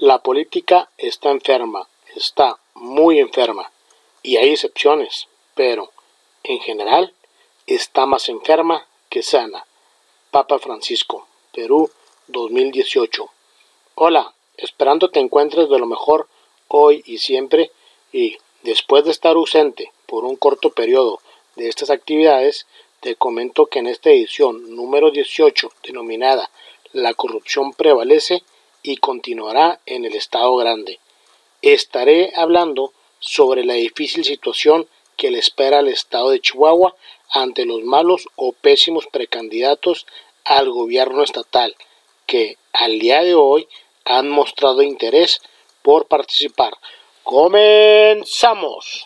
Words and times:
La 0.00 0.18
política 0.22 0.90
está 0.96 1.30
enferma, 1.30 1.86
está 2.16 2.58
muy 2.74 3.18
enferma, 3.20 3.70
y 4.22 4.38
hay 4.38 4.50
excepciones, 4.50 5.28
pero 5.54 5.92
en 6.42 6.58
general 6.60 7.12
está 7.66 8.06
más 8.06 8.28
enferma 8.28 8.86
que 9.08 9.22
sana. 9.22 9.66
Papa 10.30 10.58
Francisco, 10.58 11.26
Perú 11.52 11.90
2018. 12.28 13.30
Hola, 13.94 14.32
esperando 14.56 15.10
te 15.10 15.20
encuentres 15.20 15.68
de 15.68 15.78
lo 15.78 15.86
mejor 15.86 16.28
hoy 16.68 17.02
y 17.06 17.18
siempre 17.18 17.70
y 18.12 18.38
después 18.62 19.04
de 19.04 19.10
estar 19.10 19.36
ausente 19.36 19.92
por 20.06 20.24
un 20.24 20.36
corto 20.36 20.70
periodo 20.70 21.20
de 21.56 21.68
estas 21.68 21.90
actividades, 21.90 22.66
te 23.00 23.16
comento 23.16 23.66
que 23.66 23.78
en 23.78 23.86
esta 23.86 24.10
edición 24.10 24.76
número 24.76 25.10
18 25.10 25.72
denominada 25.82 26.50
La 26.92 27.14
corrupción 27.14 27.72
prevalece, 27.72 28.42
y 28.82 28.96
continuará 28.96 29.80
en 29.86 30.04
el 30.04 30.14
Estado 30.14 30.54
Grande. 30.56 31.00
Estaré 31.62 32.32
hablando 32.34 32.92
sobre 33.18 33.64
la 33.64 33.74
difícil 33.74 34.24
situación 34.24 34.88
que 35.16 35.30
le 35.30 35.38
espera 35.38 35.80
al 35.80 35.88
Estado 35.88 36.30
de 36.30 36.40
Chihuahua 36.40 36.94
ante 37.30 37.66
los 37.66 37.82
malos 37.82 38.28
o 38.36 38.52
pésimos 38.52 39.06
precandidatos 39.06 40.06
al 40.44 40.70
gobierno 40.70 41.22
estatal 41.22 41.76
que 42.26 42.56
al 42.72 42.98
día 42.98 43.22
de 43.22 43.34
hoy 43.34 43.68
han 44.04 44.30
mostrado 44.30 44.82
interés 44.82 45.40
por 45.82 46.06
participar. 46.06 46.72
Comenzamos. 47.22 49.04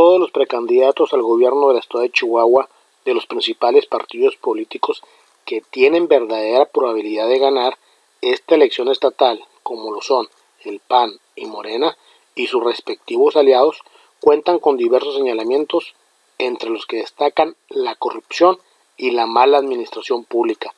Todos 0.00 0.18
los 0.18 0.30
precandidatos 0.30 1.12
al 1.12 1.20
gobierno 1.20 1.68
del 1.68 1.76
estado 1.76 2.00
de 2.00 2.10
Chihuahua 2.10 2.70
de 3.04 3.12
los 3.12 3.26
principales 3.26 3.84
partidos 3.84 4.34
políticos 4.36 5.02
que 5.44 5.60
tienen 5.60 6.08
verdadera 6.08 6.64
probabilidad 6.64 7.28
de 7.28 7.38
ganar 7.38 7.76
esta 8.22 8.54
elección 8.54 8.88
estatal, 8.88 9.44
como 9.62 9.92
lo 9.92 10.00
son 10.00 10.26
el 10.64 10.80
PAN 10.80 11.20
y 11.36 11.44
Morena, 11.44 11.98
y 12.34 12.46
sus 12.46 12.64
respectivos 12.64 13.36
aliados, 13.36 13.82
cuentan 14.22 14.58
con 14.58 14.78
diversos 14.78 15.16
señalamientos, 15.16 15.94
entre 16.38 16.70
los 16.70 16.86
que 16.86 16.96
destacan 16.96 17.54
la 17.68 17.94
corrupción 17.94 18.58
y 18.96 19.10
la 19.10 19.26
mala 19.26 19.58
administración 19.58 20.24
pública. 20.24 20.72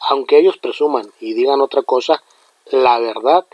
Aunque 0.00 0.38
ellos 0.38 0.56
presuman 0.56 1.12
y 1.20 1.34
digan 1.34 1.60
otra 1.60 1.82
cosa, 1.82 2.22
la 2.70 2.98
verdad 3.00 3.44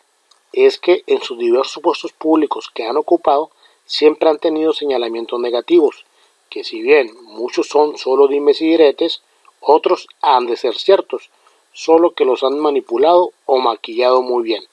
es 0.52 0.78
que 0.78 1.02
en 1.08 1.20
sus 1.22 1.38
diversos 1.38 1.82
puestos 1.82 2.12
públicos 2.12 2.70
que 2.72 2.86
han 2.86 2.96
ocupado 2.96 3.50
siempre 3.88 4.28
han 4.28 4.38
tenido 4.38 4.72
señalamientos 4.74 5.40
negativos, 5.40 6.04
que 6.50 6.62
si 6.62 6.82
bien 6.82 7.10
muchos 7.22 7.68
son 7.68 7.96
solo 7.96 8.28
dimes 8.28 8.60
y 8.60 8.66
diretes, 8.66 9.22
otros 9.60 10.06
han 10.20 10.46
de 10.46 10.56
ser 10.56 10.76
ciertos, 10.76 11.30
solo 11.72 12.12
que 12.12 12.24
los 12.24 12.44
han 12.44 12.58
manipulado 12.58 13.32
o 13.46 13.58
maquillado 13.58 14.22
muy 14.22 14.44
bien. 14.44 14.64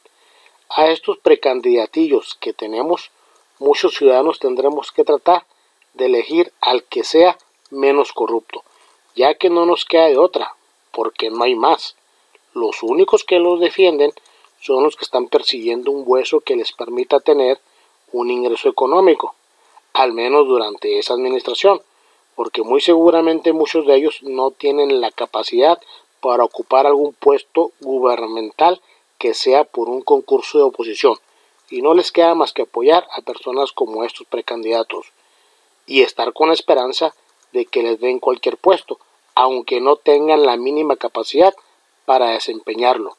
A 0.69 0.88
estos 0.88 1.17
precandidatillos 1.17 2.36
que 2.41 2.53
tenemos, 2.53 3.11
muchos 3.58 3.95
ciudadanos 3.95 4.39
tendremos 4.39 4.91
que 4.91 5.05
tratar 5.05 5.45
de 5.93 6.08
elegir 6.08 6.52
al 6.59 6.83
que 6.83 7.03
sea 7.03 7.38
menos 7.71 8.11
corrupto, 8.11 8.63
ya 9.16 9.36
que 9.36 9.49
no 9.49 9.66
nos 9.66 9.86
queda 9.86 10.08
de 10.08 10.17
otra, 10.17 10.55
porque 10.91 11.30
no 11.30 11.43
hay 11.43 11.55
más. 11.55 11.95
Los 12.53 12.83
únicos 12.83 13.23
que 13.23 13.39
los 13.39 13.61
defienden 13.61 14.11
son 14.59 14.83
los 14.83 14.97
que 14.97 15.05
están 15.05 15.27
persiguiendo 15.27 15.91
un 15.91 16.03
hueso 16.05 16.41
que 16.41 16.58
les 16.58 16.73
permita 16.73 17.21
tener 17.21 17.61
un 18.16 18.31
ingreso 18.31 18.69
económico, 18.69 19.35
al 19.94 20.13
menos 20.13 20.47
durante 20.47 20.99
esa 20.99 21.13
administración, 21.13 21.81
porque 22.35 22.64
muy 22.64 22.81
seguramente 22.81 23.53
muchos 23.53 23.86
de 23.86 23.95
ellos 23.95 24.20
no 24.21 24.52
tienen 24.52 25.02
la 25.02 25.11
capacidad 25.11 25.80
para 26.21 26.43
ocupar 26.43 26.87
algún 26.87 27.14
puesto 27.14 27.71
gubernamental 27.81 28.81
que 29.17 29.33
sea 29.33 29.64
por 29.64 29.89
un 29.89 30.02
concurso 30.02 30.58
de 30.58 30.64
oposición, 30.64 31.17
y 31.70 31.81
no 31.81 31.93
les 31.93 32.11
queda 32.11 32.36
más 32.36 32.54
que 32.54 32.64
apoyar 32.64 33.08
a 33.11 33.21
personas 33.21 33.71
como 33.71 34.04
estos 34.04 34.27
precandidatos, 34.27 35.08
y 35.86 36.02
estar 36.02 36.33
con 36.33 36.48
la 36.48 36.54
esperanza 36.54 37.14
de 37.52 37.65
que 37.65 37.83
les 37.83 37.99
den 37.99 38.20
cualquier 38.20 38.58
puesto, 38.58 38.98
aunque 39.33 39.81
no 39.81 39.98
tengan 39.98 40.45
la 40.45 40.58
mínima 40.58 40.95
capacidad 40.95 41.54
para 42.05 42.30
desempeñarlo. 42.30 43.17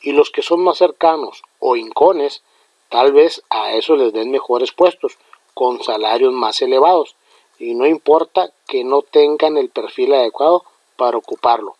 Y 0.00 0.12
los 0.12 0.30
que 0.30 0.42
son 0.42 0.62
más 0.62 0.78
cercanos 0.78 1.42
o 1.58 1.76
incones 1.76 2.42
Tal 2.88 3.12
vez 3.12 3.42
a 3.50 3.72
eso 3.74 3.96
les 3.96 4.12
den 4.12 4.30
mejores 4.30 4.72
puestos, 4.72 5.18
con 5.54 5.82
salarios 5.82 6.32
más 6.32 6.62
elevados, 6.62 7.16
y 7.58 7.74
no 7.74 7.86
importa 7.86 8.52
que 8.66 8.84
no 8.84 9.02
tengan 9.02 9.56
el 9.56 9.68
perfil 9.68 10.14
adecuado 10.14 10.64
para 10.96 11.18
ocuparlo. 11.18 11.76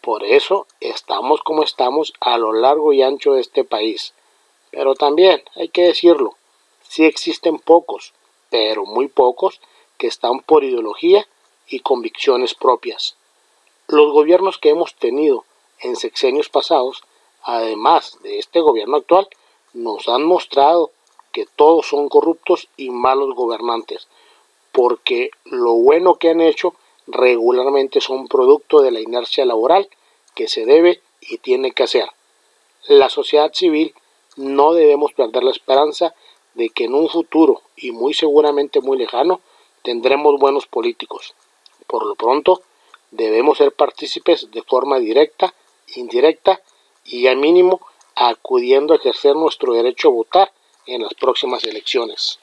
Por 0.00 0.24
eso 0.24 0.66
estamos 0.80 1.40
como 1.40 1.62
estamos 1.62 2.12
a 2.20 2.36
lo 2.36 2.52
largo 2.52 2.92
y 2.92 3.02
ancho 3.02 3.34
de 3.34 3.40
este 3.40 3.64
país. 3.64 4.12
Pero 4.70 4.94
también, 4.94 5.42
hay 5.54 5.68
que 5.68 5.84
decirlo, 5.84 6.34
sí 6.88 7.04
existen 7.04 7.58
pocos, 7.58 8.12
pero 8.50 8.84
muy 8.84 9.08
pocos, 9.08 9.60
que 9.96 10.08
están 10.08 10.40
por 10.40 10.64
ideología 10.64 11.26
y 11.68 11.80
convicciones 11.80 12.54
propias. 12.54 13.16
Los 13.86 14.12
gobiernos 14.12 14.58
que 14.58 14.70
hemos 14.70 14.94
tenido 14.94 15.44
en 15.80 15.96
sexenios 15.96 16.48
pasados, 16.48 17.04
además 17.42 18.18
de 18.22 18.38
este 18.38 18.60
gobierno 18.60 18.96
actual, 18.96 19.28
nos 19.74 20.08
han 20.08 20.24
mostrado 20.24 20.90
que 21.32 21.46
todos 21.46 21.86
son 21.86 22.08
corruptos 22.08 22.68
y 22.76 22.90
malos 22.90 23.34
gobernantes, 23.34 24.08
porque 24.72 25.30
lo 25.44 25.74
bueno 25.74 26.14
que 26.14 26.30
han 26.30 26.40
hecho 26.40 26.74
regularmente 27.06 28.00
son 28.00 28.28
producto 28.28 28.80
de 28.80 28.90
la 28.90 29.00
inercia 29.00 29.44
laboral 29.44 29.88
que 30.34 30.48
se 30.48 30.64
debe 30.64 31.02
y 31.20 31.38
tiene 31.38 31.72
que 31.72 31.82
hacer. 31.82 32.08
La 32.86 33.08
sociedad 33.08 33.52
civil 33.52 33.94
no 34.36 34.72
debemos 34.72 35.12
perder 35.12 35.42
la 35.42 35.50
esperanza 35.50 36.14
de 36.54 36.70
que 36.70 36.84
en 36.84 36.94
un 36.94 37.08
futuro 37.08 37.62
y 37.76 37.90
muy 37.90 38.14
seguramente 38.14 38.80
muy 38.80 38.96
lejano 38.96 39.40
tendremos 39.82 40.38
buenos 40.38 40.66
políticos. 40.66 41.34
Por 41.86 42.06
lo 42.06 42.14
pronto, 42.14 42.62
debemos 43.10 43.58
ser 43.58 43.72
partícipes 43.72 44.50
de 44.50 44.62
forma 44.62 44.98
directa, 44.98 45.54
indirecta 45.94 46.60
y 47.04 47.26
al 47.26 47.36
mínimo 47.36 47.80
acudiendo 48.16 48.92
a 48.92 48.96
ejercer 48.96 49.34
nuestro 49.34 49.74
derecho 49.74 50.08
a 50.08 50.12
votar 50.12 50.52
en 50.86 51.02
las 51.02 51.14
próximas 51.14 51.64
elecciones. 51.64 52.38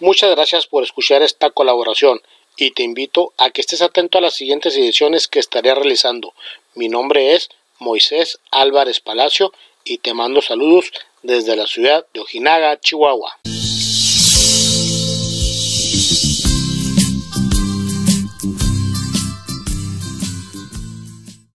Muchas 0.00 0.30
gracias 0.30 0.66
por 0.66 0.84
escuchar 0.84 1.22
esta 1.22 1.50
colaboración 1.50 2.20
y 2.56 2.70
te 2.70 2.82
invito 2.82 3.32
a 3.36 3.50
que 3.50 3.60
estés 3.60 3.82
atento 3.82 4.18
a 4.18 4.20
las 4.20 4.34
siguientes 4.34 4.76
ediciones 4.76 5.26
que 5.26 5.40
estaré 5.40 5.74
realizando. 5.74 6.34
Mi 6.74 6.88
nombre 6.88 7.34
es 7.34 7.48
Moisés 7.78 8.38
Álvarez 8.50 9.00
Palacio 9.00 9.52
y 9.84 9.98
te 9.98 10.14
mando 10.14 10.40
saludos 10.40 10.92
desde 11.22 11.56
la 11.56 11.66
ciudad 11.66 12.06
de 12.12 12.20
Ojinaga, 12.20 12.78
Chihuahua. 12.80 13.38